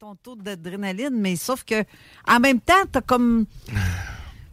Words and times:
Ton 0.00 0.14
taux 0.14 0.34
d'adrénaline, 0.34 1.12
mais 1.12 1.36
sauf 1.36 1.62
que 1.62 1.84
en 2.26 2.40
même 2.40 2.58
temps, 2.58 2.72
t'as 2.90 3.02
comme... 3.02 3.44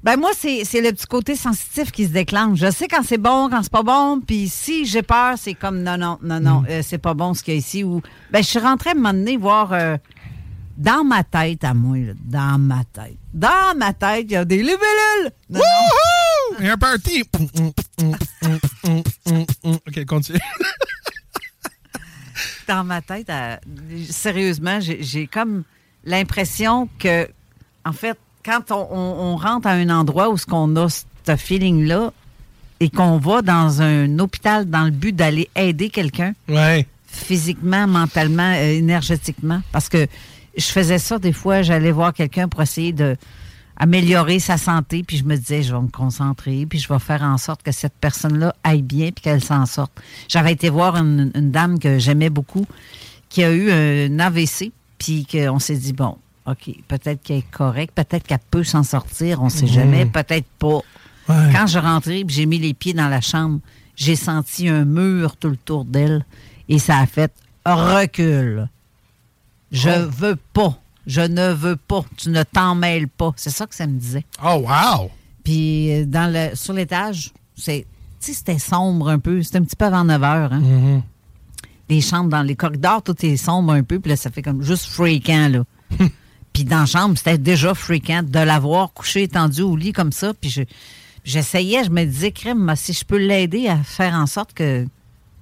Ben 0.04 0.18
moi, 0.18 0.32
c'est 0.36 0.66
c'est 0.66 0.82
le 0.82 0.92
petit 0.92 1.06
côté 1.06 1.38
sensitif 1.38 1.94
qui 1.94 2.04
se 2.04 2.10
déclenche. 2.10 2.60
Je 2.60 2.70
sais 2.70 2.90
quand 2.90 3.02
c'est 3.02 3.18
bon, 3.18 3.50
quand 3.50 3.64
c'est 3.64 3.72
pas 3.72 3.82
bon, 3.82 4.20
puis 4.20 4.50
si 4.50 4.84
j'ai 4.84 5.04
peur, 5.04 5.36
c'est 5.38 5.54
comme 5.54 5.84
non, 5.84 5.98
non, 5.98 6.20
non, 6.22 6.42
non, 6.42 6.66
euh, 6.70 6.82
c'est 6.84 6.98
pas 6.98 7.14
bon 7.14 7.34
ce 7.34 7.44
qu'il 7.44 7.54
y 7.54 7.56
a 7.56 7.60
ici. 7.60 7.86
Ou 7.86 8.02
ben 8.30 8.44
je 8.44 8.48
suis 8.50 8.60
rentrée 8.60 8.90
à 8.90 8.92
un 8.92 8.96
moment 8.96 9.14
donné 9.14 9.38
voir 9.38 9.72
euh, 9.72 9.96
dans 10.76 11.06
ma 11.06 11.24
tête 11.24 11.64
à 11.64 11.74
moi, 11.74 11.98
là, 11.98 12.12
dans 12.26 12.60
ma 12.60 12.84
tête, 12.84 13.16
dans 13.34 13.74
ma 13.78 13.94
tête, 13.94 14.26
il 14.26 14.34
y 14.34 14.36
a 14.36 14.44
des 14.44 14.58
libellules. 14.58 15.32
Non. 15.50 15.62
Wouhou! 15.62 16.58
Il 16.60 16.66
y 16.66 16.70
a 16.70 16.74
un 16.74 16.78
party! 16.78 17.24
OK, 19.88 20.06
continue. 20.06 20.40
dans 22.68 22.84
ma 22.84 23.02
tête, 23.02 23.30
à- 23.30 23.60
sérieusement, 24.10 24.80
j'ai 24.82 25.28
comme 25.28 25.64
l'impression 26.06 26.90
que, 27.00 27.28
en 27.86 27.94
fait, 27.94 28.18
quand 28.46 28.72
on, 28.72 28.88
on- 28.92 29.34
on 29.34 29.36
rentre 29.38 29.68
à 29.68 29.72
un 29.72 29.90
endroit 29.90 30.30
où 30.30 30.38
ce 30.38 30.46
qu'on 30.46 30.76
a 30.76 30.88
ce 30.90 31.36
feeling-là 31.36 32.12
et 32.80 32.90
qu'on 32.90 33.18
va 33.18 33.42
dans 33.42 33.82
un 33.82 34.20
hôpital 34.20 34.66
dans 34.70 34.86
le 34.86 34.92
but 34.92 35.16
d'aller 35.16 35.50
aider 35.56 35.90
quelqu'un, 35.90 36.34
Ouais. 36.48 36.88
physiquement, 37.08 37.88
mentalement, 37.88 38.54
euh, 38.56 38.78
énergétiquement, 38.78 39.62
parce 39.72 39.90
que 39.90 40.08
je 40.56 40.66
faisais 40.66 41.00
ça 41.00 41.20
des 41.20 41.34
fois, 41.34 41.62
j'allais 41.62 41.92
voir 41.92 42.14
quelqu'un 42.14 42.48
pour 42.48 42.62
essayer 42.62 42.94
de 42.94 43.18
améliorer 43.80 44.40
sa 44.40 44.58
santé, 44.58 45.04
puis 45.04 45.18
je 45.18 45.24
me 45.24 45.36
disais, 45.38 45.62
je 45.64 45.74
vais 45.76 45.82
me 45.82 45.88
concentrer, 45.90 46.66
puis 46.66 46.80
je 46.80 46.92
vais 46.92 47.00
faire 47.00 47.22
en 47.24 47.38
sorte 47.38 47.62
que 47.64 47.72
cette 47.72 47.94
personne-là 47.94 48.56
aille 48.64 48.82
bien, 48.82 49.12
puis 49.12 49.22
qu'elle 49.24 49.44
s'en 49.44 49.66
sorte. 49.66 49.92
J'avais 50.28 50.52
été 50.54 50.70
voir 50.70 50.96
une, 50.96 51.32
une 51.36 51.52
dame 51.52 51.78
que 51.80 52.00
j'aimais 52.00 52.30
beaucoup, 52.30 52.66
qui 53.30 53.44
a 53.44 53.52
eu 53.52 53.72
un 53.72 54.20
AVC, 54.20 54.72
puis 54.98 55.26
qu'on 55.26 55.60
s'est 55.60 55.78
dit, 55.78 55.94
bon, 55.94 56.18
OK, 56.48 56.70
peut-être 56.88 57.22
qu'elle 57.22 57.38
est 57.40 57.52
correcte, 57.52 57.94
peut-être 57.94 58.26
qu'elle 58.26 58.40
peut 58.50 58.64
s'en 58.64 58.84
sortir, 58.84 59.42
on 59.44 59.50
sait 59.50 59.68
jamais, 59.68 60.06
peut-être 60.06 60.48
pas. 60.58 60.80
Ouais. 61.30 61.50
Quand 61.52 61.68
je 61.68 61.78
rentrais, 61.78 62.24
puis 62.26 62.36
j'ai 62.36 62.46
mis 62.46 62.58
les 62.58 62.74
pieds 62.74 62.94
dans 62.94 63.10
la 63.10 63.20
chambre, 63.22 63.60
j'ai 63.96 64.16
senti 64.16 64.70
un 64.70 64.86
mur 64.86 65.36
tout 65.36 65.50
le 65.50 65.58
tour 65.58 65.84
d'elle 65.84 66.26
et 66.70 66.80
ça 66.80 66.98
a 67.00 67.06
fait 67.06 67.34
recul. 67.66 68.70
Je 69.72 69.90
Oh. 69.90 70.10
veux 70.18 70.38
pas. 70.54 70.80
Je 71.08 71.22
ne 71.22 71.54
veux 71.54 71.78
pas. 71.78 72.04
Tu 72.18 72.30
ne 72.30 72.44
t'en 72.44 72.76
mêles 72.76 73.08
pas. 73.08 73.32
C'est 73.38 73.50
ça 73.50 73.66
que 73.66 73.74
ça 73.74 73.88
me 73.88 73.98
disait. 73.98 74.26
Oh, 74.44 74.66
wow! 74.68 75.10
Puis 75.44 75.92
euh, 75.94 76.06
dans 76.06 76.32
le, 76.32 76.56
sur 76.56 76.74
l'étage, 76.74 77.32
c'est, 77.56 77.88
c'était 78.20 78.60
sombre 78.60 79.08
un 79.10 79.18
peu. 79.18 79.42
C'était 79.42 79.60
un 79.60 79.64
petit 79.64 79.78
peu 79.78 79.86
avant 79.86 80.04
9 80.04 80.24
heures. 80.24 80.54
hein. 80.54 80.62
Mm-hmm. 80.62 81.02
Les 81.90 82.02
chambres 82.02 82.30
dans 82.30 82.44
les 82.44 82.58
corridors, 82.58 83.02
tout 83.02 83.16
est 83.26 83.38
sombre 83.38 83.72
un 83.72 83.84
peu. 83.84 84.00
Puis 84.02 84.10
là, 84.10 84.18
ça 84.18 84.30
fait 84.30 84.42
comme 84.42 84.62
juste 84.62 84.88
fréquent, 84.88 85.48
là. 85.48 85.64
puis 86.54 86.66
dans 86.66 86.82
la 86.82 86.86
chambre, 86.86 87.18
c'était 87.18 87.38
déjà 87.38 87.74
fréquent 87.74 88.24
de 88.24 88.40
la 88.40 88.60
voir 88.60 88.92
couchée 88.92 89.24
étendue 89.24 89.62
au 89.62 89.78
lit 89.78 89.94
comme 89.94 90.12
ça. 90.12 90.34
Puis 90.34 90.50
je, 90.50 90.64
j'essayais, 91.24 91.86
je 91.86 91.90
me 91.90 92.04
disais, 92.04 92.34
crème, 92.34 92.74
si 92.76 92.92
je 92.92 93.06
peux 93.06 93.18
l'aider 93.18 93.70
à 93.70 93.78
faire 93.78 94.14
en 94.16 94.26
sorte 94.26 94.54
que 94.54 94.86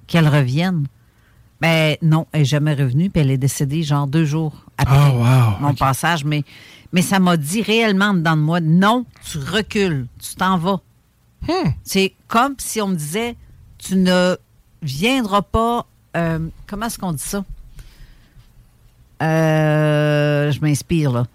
qu'elle 0.06 0.28
revienne. 0.28 0.86
Mais 1.60 1.98
non, 2.02 2.28
elle 2.30 2.40
n'est 2.42 2.44
jamais 2.44 2.74
revenue. 2.74 3.10
Puis 3.10 3.20
elle 3.22 3.32
est 3.32 3.38
décédée, 3.38 3.82
genre 3.82 4.06
deux 4.06 4.24
jours 4.24 4.65
après 4.78 4.96
Oh, 5.12 5.18
wow. 5.18 5.58
mon 5.60 5.74
passage. 5.74 6.24
Mais, 6.24 6.44
mais 6.92 7.02
ça 7.02 7.18
m'a 7.18 7.36
dit 7.36 7.62
réellement 7.62 8.14
dedans 8.14 8.36
de 8.36 8.42
moi, 8.42 8.60
non, 8.60 9.04
tu 9.30 9.38
recules, 9.38 10.06
tu 10.20 10.34
t'en 10.36 10.58
vas. 10.58 10.80
Hmm. 11.48 11.70
C'est 11.84 12.14
comme 12.28 12.54
si 12.58 12.80
on 12.80 12.88
me 12.88 12.96
disait, 12.96 13.36
tu 13.78 13.96
ne 13.96 14.36
viendras 14.82 15.42
pas. 15.42 15.86
euh, 16.16 16.38
comment 16.66 16.86
est-ce 16.86 16.98
qu'on 16.98 17.12
dit 17.12 17.22
ça? 17.22 17.44
Euh, 19.22 20.50
je 20.52 20.60
m'inspire, 20.60 21.12
là. 21.12 21.26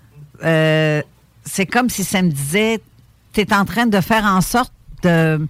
Euh, 0.44 1.02
c'est 1.44 1.66
comme 1.66 1.90
si 1.90 2.03
ça 2.03 2.22
me 2.22 2.29
disait, 2.29 2.81
tu 3.34 3.41
es 3.41 3.53
en 3.53 3.66
train 3.66 3.88
de 3.88 4.00
faire 4.02 4.25
en 4.25 4.41
sorte 4.41 4.73
de 5.03 5.47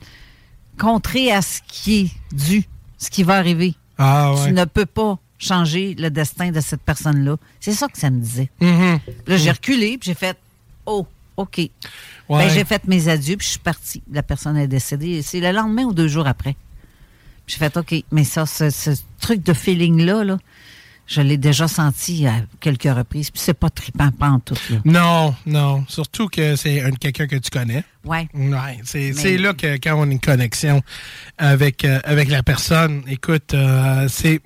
contrer 0.80 1.32
à 1.32 1.42
ce 1.42 1.60
qui 1.68 2.00
est 2.32 2.36
dû, 2.36 2.64
ce 2.98 3.10
qui 3.10 3.24
va 3.24 3.36
arriver. 3.36 3.76
Ah, 3.98 4.34
ouais. 4.34 4.48
Tu 4.48 4.54
ne 4.54 4.66
peux 4.66 4.86
pas 4.86 5.18
changer 5.42 5.96
le 5.98 6.10
destin 6.10 6.52
de 6.52 6.62
cette 6.62 6.82
personne-là. 6.84 7.36
C'est 7.60 7.74
ça 7.74 7.88
que 7.88 7.98
ça 7.98 8.10
me 8.10 8.20
disait. 8.22 8.50
Mhm. 8.62 9.00
Là, 9.28 9.38
j'ai 9.38 9.52
reculé, 9.52 9.98
puis 9.98 10.08
j'ai 10.08 10.14
fait 10.14 10.38
Oh, 10.86 11.06
OK. 11.38 11.58
Ouais. 11.58 11.70
Ben, 12.30 12.50
j'ai 12.50 12.64
fait 12.66 12.86
mes 12.88 13.08
adieux, 13.10 13.36
puis 13.38 13.46
je 13.46 13.52
suis 13.52 13.60
partie. 13.60 14.02
La 14.12 14.24
personne 14.24 14.56
est 14.58 14.68
décédée. 14.68 15.22
C'est 15.22 15.40
le 15.40 15.52
lendemain 15.52 15.84
ou 15.84 15.94
deux 15.94 16.08
jours 16.08 16.28
après. 16.28 16.56
J'ai 17.48 17.58
fait 17.58 17.76
OK. 17.78 17.94
Mais 18.12 18.24
ça, 18.24 18.46
ce, 18.46 18.70
ce 18.70 18.92
truc 19.20 19.44
de 19.44 19.54
feeling-là, 19.54 20.24
là, 20.24 20.38
je 21.08 21.22
l'ai 21.22 21.38
déjà 21.38 21.68
senti 21.68 22.26
à 22.26 22.36
quelques 22.60 22.84
reprises. 22.84 23.32
Puis 23.32 23.42
c'est 23.44 23.54
pas 23.54 23.70
trippant, 23.70 24.12
pas 24.12 24.30
en 24.30 24.40
tout. 24.40 24.56
Là. 24.70 24.78
Non, 24.86 25.36
non. 25.46 25.84
Surtout 25.90 26.28
que 26.30 26.56
c'est 26.56 26.82
un- 26.82 26.92
quelqu'un 26.92 27.28
que 27.28 27.36
tu 27.36 27.50
connais. 27.50 27.84
Ouais. 28.06 28.28
Ouais, 28.34 28.80
c'est 28.86 29.12
Mais- 29.24 29.38
là 29.38 29.54
que 29.54 29.76
quand 29.78 29.96
on 29.96 30.04
a 30.04 30.12
une 30.12 30.20
connexion 30.20 30.82
avec, 31.38 31.84
euh, 31.86 32.00
avec 32.06 32.30
la 32.30 32.44
personne, 32.44 33.04
écoute, 33.08 33.54
euh, 33.54 34.08
c'est. 34.08 34.42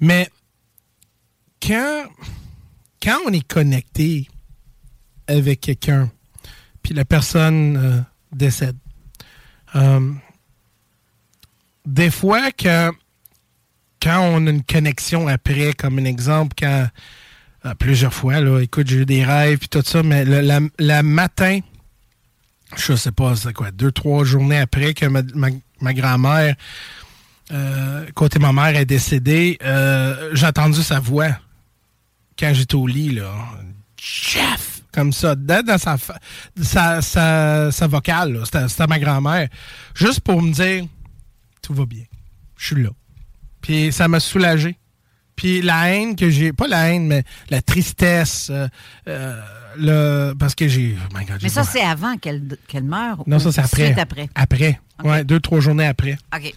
Mais 0.00 0.28
quand, 1.62 2.04
quand 3.02 3.18
on 3.26 3.32
est 3.32 3.46
connecté 3.46 4.28
avec 5.26 5.60
quelqu'un, 5.60 6.10
puis 6.82 6.94
la 6.94 7.04
personne 7.04 7.76
euh, 7.76 8.00
décède, 8.32 8.76
euh, 9.76 10.12
des 11.86 12.10
fois, 12.10 12.50
quand, 12.52 12.92
quand 14.02 14.20
on 14.20 14.46
a 14.46 14.50
une 14.50 14.64
connexion 14.64 15.28
après, 15.28 15.74
comme 15.74 15.98
un 15.98 16.04
exemple, 16.04 16.54
quand 16.58 16.88
euh, 17.66 17.74
plusieurs 17.74 18.14
fois, 18.14 18.40
là, 18.40 18.58
écoute, 18.60 18.88
j'ai 18.88 18.98
eu 18.98 19.06
des 19.06 19.24
rêves 19.24 19.58
puis 19.58 19.68
tout 19.68 19.82
ça, 19.84 20.02
mais 20.02 20.24
le 20.24 21.02
matin, 21.02 21.60
je 22.76 22.94
sais 22.94 23.12
pas, 23.12 23.36
c'est 23.36 23.52
quoi, 23.52 23.70
deux, 23.70 23.92
trois 23.92 24.24
journées 24.24 24.58
après 24.58 24.94
que 24.94 25.06
ma 25.06 25.94
grand-mère, 25.94 26.56
euh, 27.52 28.06
côté 28.14 28.38
ma 28.38 28.52
mère 28.52 28.76
est 28.76 28.84
décédée, 28.86 29.58
euh, 29.62 30.30
j'ai 30.34 30.46
entendu 30.46 30.82
sa 30.82 31.00
voix 31.00 31.30
quand 32.38 32.52
j'étais 32.54 32.74
au 32.74 32.86
lit, 32.86 33.10
là. 33.10 33.32
Jeff! 33.96 34.82
Comme 34.92 35.12
ça, 35.12 35.34
dans, 35.36 35.64
dans 35.64 35.78
sa, 35.78 35.96
sa, 36.60 37.02
sa, 37.02 37.70
sa 37.70 37.86
vocale, 37.86 38.32
là. 38.32 38.40
C'était, 38.44 38.68
c'était 38.68 38.86
ma 38.86 38.98
grand-mère. 38.98 39.48
Juste 39.94 40.20
pour 40.20 40.42
me 40.42 40.52
dire, 40.52 40.84
tout 41.62 41.74
va 41.74 41.86
bien. 41.86 42.04
Je 42.56 42.66
suis 42.74 42.82
là. 42.82 42.90
Puis 43.60 43.92
ça 43.92 44.08
m'a 44.08 44.20
soulagé. 44.20 44.76
Puis 45.36 45.62
la 45.62 45.90
haine 45.90 46.16
que 46.16 46.28
j'ai, 46.28 46.52
pas 46.52 46.66
la 46.68 46.90
haine, 46.90 47.06
mais 47.06 47.22
la 47.48 47.62
tristesse, 47.62 48.48
euh, 48.50 48.68
euh, 49.08 49.40
le, 49.78 50.34
parce 50.34 50.54
que 50.54 50.68
j'ai, 50.68 50.96
oh 50.98 51.18
Mais 51.42 51.48
ça, 51.48 51.64
c'est 51.64 51.80
avant 51.80 52.16
qu'elle 52.18 52.58
qu'elle 52.68 52.84
meure. 52.84 53.22
non, 53.26 53.36
ou 53.36 53.40
ça, 53.40 53.52
c'est 53.52 53.60
après. 53.62 53.86
suite 53.86 53.98
après? 53.98 54.28
Après. 54.34 54.80
Ouais, 55.02 55.24
deux, 55.24 55.40
trois 55.40 55.60
journées 55.60 55.86
après. 55.86 56.18
OK. 56.36 56.52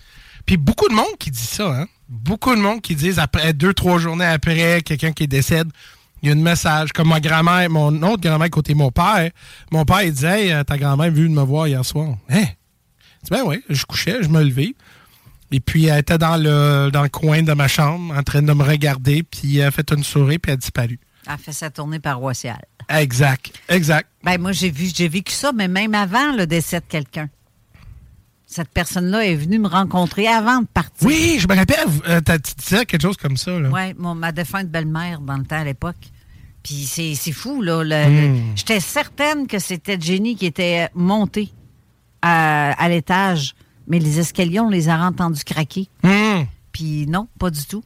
Puis 0.45 0.57
beaucoup 0.57 0.87
de 0.89 0.93
monde 0.93 1.17
qui 1.19 1.31
dit 1.31 1.39
ça, 1.39 1.71
hein. 1.71 1.87
Beaucoup 2.09 2.55
de 2.55 2.61
monde 2.61 2.81
qui 2.81 2.95
disent 2.95 3.17
après 3.17 3.53
deux, 3.53 3.73
trois 3.73 3.97
journées 3.97 4.25
après, 4.25 4.81
quelqu'un 4.83 5.13
qui 5.13 5.27
décède, 5.27 5.69
il 6.21 6.29
y 6.29 6.31
a 6.31 6.35
un 6.35 6.39
message. 6.39 6.91
Comme 6.93 7.09
ma 7.09 7.19
grand-mère, 7.19 7.69
mon 7.69 8.01
autre 8.03 8.21
grand-mère 8.21 8.49
côté 8.49 8.73
mon 8.73 8.91
père, 8.91 9.31
mon 9.71 9.83
père, 9.83 10.03
il 10.03 10.13
disait 10.13 10.45
Hey, 10.45 10.51
euh, 10.51 10.63
ta 10.63 10.77
grand-mère 10.77 11.07
est 11.07 11.11
venue 11.11 11.29
me 11.29 11.41
voir 11.41 11.67
hier 11.67 11.83
soir. 11.83 12.15
Hein? 12.29 12.45
Je 13.23 13.29
dis, 13.29 13.31
ben 13.31 13.43
oui, 13.45 13.63
je 13.69 13.85
couchais, 13.85 14.21
je 14.21 14.29
me 14.29 14.43
levais. 14.43 14.75
Et 15.51 15.59
puis, 15.59 15.85
elle 15.85 15.99
était 15.99 16.17
dans 16.17 16.35
le, 16.35 16.89
dans 16.91 17.03
le 17.03 17.09
coin 17.09 17.41
de 17.43 17.53
ma 17.53 17.67
chambre, 17.67 18.13
en 18.17 18.23
train 18.23 18.41
de 18.41 18.53
me 18.53 18.63
regarder, 18.63 19.23
puis 19.23 19.57
elle 19.57 19.67
a 19.67 19.71
fait 19.71 19.91
une 19.91 20.03
souris, 20.03 20.39
puis 20.39 20.51
elle 20.51 20.55
a 20.55 20.57
disparu. 20.57 20.99
Elle 21.25 21.33
a 21.33 21.37
fait 21.37 21.51
sa 21.53 21.69
tournée 21.69 21.99
paroissiale. 21.99 22.65
Exact, 22.89 23.53
exact. 23.69 24.09
Ben, 24.23 24.41
moi, 24.41 24.51
j'ai 24.51 24.71
vu, 24.71 24.89
j'ai 24.93 25.07
vécu 25.07 25.31
ça, 25.31 25.51
mais 25.53 25.67
même 25.67 25.93
avant 25.93 26.33
le 26.35 26.47
décès 26.47 26.79
de 26.79 26.85
quelqu'un. 26.87 27.29
Cette 28.53 28.69
personne-là 28.69 29.25
est 29.25 29.33
venue 29.33 29.57
me 29.57 29.67
rencontrer 29.67 30.27
avant 30.27 30.59
de 30.61 30.67
partir. 30.67 31.07
Oui, 31.07 31.37
je 31.39 31.47
me 31.47 31.55
rappelle, 31.55 31.87
euh, 32.07 32.21
tu 32.21 32.53
disais 32.55 32.85
quelque 32.85 33.01
chose 33.01 33.17
comme 33.17 33.35
ça. 33.35 33.57
Oui, 33.57 33.93
ma 33.97 34.31
défunte 34.31 34.67
belle-mère 34.67 35.21
dans 35.21 35.37
le 35.37 35.43
temps 35.43 35.59
à 35.59 35.63
l'époque. 35.63 36.11
Puis 36.61 36.85
c'est 36.85 37.31
fou, 37.31 37.63
là. 37.63 37.83
Hmm. 37.83 38.53
J'étais 38.55 38.79
certaine 38.79 39.47
que 39.47 39.57
c'était 39.57 39.99
Jenny 39.99 40.35
qui 40.35 40.45
était 40.45 40.87
montée 40.93 41.51
à, 42.21 42.73
à 42.73 42.89
l'étage, 42.89 43.55
mais 43.87 43.97
les 43.97 44.19
escaliers, 44.19 44.59
on 44.59 44.69
les 44.69 44.87
a 44.87 44.99
entendus 44.99 45.43
craquer. 45.43 45.89
Hum. 46.03 46.45
Puis 46.71 47.07
non, 47.07 47.27
pas 47.39 47.49
du 47.49 47.65
tout. 47.65 47.83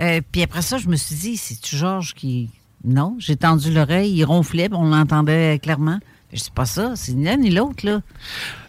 Euh, 0.00 0.22
puis 0.32 0.42
après 0.42 0.62
ça, 0.62 0.78
je 0.78 0.88
me 0.88 0.96
suis 0.96 1.14
dit, 1.14 1.36
c'est-tu 1.36 1.76
Georges 1.76 2.14
qui. 2.14 2.48
Non, 2.86 3.16
j'ai 3.18 3.36
tendu 3.36 3.70
l'oreille, 3.70 4.14
il 4.14 4.24
ronflait, 4.24 4.70
on 4.72 4.88
l'entendait 4.88 5.58
clairement. 5.58 5.98
Je 6.32 6.38
sais 6.38 6.50
pas 6.54 6.66
ça, 6.66 6.94
c'est 6.94 7.12
ni 7.12 7.24
l'un 7.24 7.36
ni 7.36 7.50
l'autre, 7.50 7.84
là. 7.84 8.00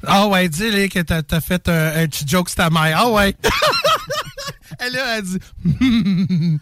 Ah 0.08 0.28
ouais, 0.28 0.50
dis 0.50 0.72
là, 0.72 0.88
que 0.88 1.00
t'as 1.00 1.22
as 1.30 1.42
fait 1.42 1.70
un, 1.70 2.04
un 2.04 2.08
petit 2.08 2.28
joke 2.28 2.50
sur 2.50 2.58
ta 2.58 2.70
mère. 2.70 2.98
Ah 3.00 3.10
ouais. 3.12 3.36
Elle 4.80 4.94
là, 4.94 5.18
elle 5.18 5.24
dit. 5.24 5.38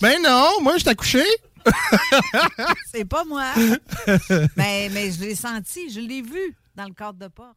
ben 0.00 0.20
non, 0.22 0.50
moi 0.62 0.78
je 0.78 0.84
t'ai 0.84 0.96
couché. 0.96 1.22
C'est 2.90 3.04
pas 3.04 3.24
moi. 3.24 3.52
mais, 4.56 4.88
mais 4.92 5.12
je 5.12 5.20
l'ai 5.20 5.36
senti, 5.36 5.90
je 5.90 6.00
l'ai 6.00 6.22
vu 6.22 6.56
dans 6.74 6.86
le 6.86 6.94
cadre 6.94 7.18
de 7.18 7.28
porte. 7.28 7.56